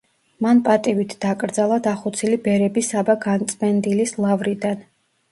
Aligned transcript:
მან 0.43 0.59
პატივით 0.67 1.11
დაკრძალა 1.25 1.75
დახოცილი 1.87 2.39
ბერები 2.47 2.83
საბა 2.87 3.15
განწმენდილის 3.27 4.15
ლავრიდან. 4.25 4.81